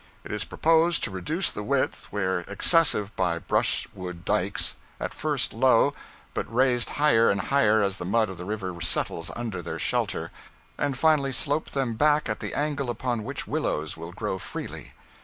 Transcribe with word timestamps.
It 0.23 0.31
is 0.31 0.45
proposed 0.45 1.03
to 1.03 1.11
reduce 1.11 1.51
the 1.51 1.61
width 1.61 2.05
where 2.09 2.39
excessive 2.47 3.15
by 3.15 3.37
brushwood 3.37 4.25
dykes, 4.25 4.75
at 4.99 5.13
first 5.13 5.53
low, 5.53 5.93
but 6.33 6.51
raised 6.51 6.89
higher 6.97 7.29
and 7.29 7.39
higher 7.39 7.83
as 7.83 7.97
the 7.97 8.05
mud 8.05 8.27
of 8.27 8.37
the 8.39 8.45
river 8.45 8.75
settles 8.81 9.29
under 9.35 9.61
their 9.61 9.77
shelter, 9.77 10.31
and 10.75 10.97
finally 10.97 11.31
slope 11.31 11.69
them 11.69 11.93
back 11.93 12.27
at 12.27 12.39
the 12.39 12.55
angle 12.55 12.89
upon 12.89 13.23
which 13.23 13.45
willows 13.45 13.95
will 13.95 14.11
grow 14.11 14.39
freely. 14.39 14.93